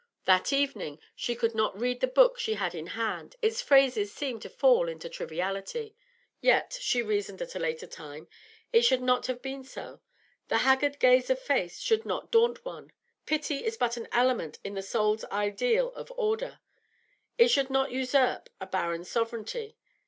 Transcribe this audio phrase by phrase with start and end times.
[0.25, 4.41] That evening she could not read the book she had in hand; its phrases seemed
[4.41, 5.95] to fall into triviality.
[6.39, 8.27] Yet she reasoned at a later time
[8.73, 10.01] it should not have been so;
[10.47, 12.91] the haggard gaze of fate should not daunt one;
[13.27, 16.61] pity is but an element in the soul's ideal of order,
[17.37, 19.77] it should not usurp a barren sovereignty.